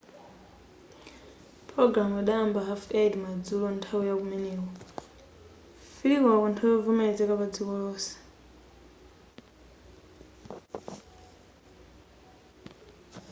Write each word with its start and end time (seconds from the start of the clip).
pulogalamu 1.67 2.17
idayamba 2.23 2.61
8:30 2.69 3.15
madzulo 3.25 3.67
nthawi 3.75 4.05
ya 4.09 4.15
kumeneko 4.19 4.67
15.00 5.97 6.39
pa 6.41 6.49
nthawi 6.51 6.71
yovomelezeka 6.73 7.33
pa 7.39 7.45
dziko 7.51 7.73
lonse 7.81 8.13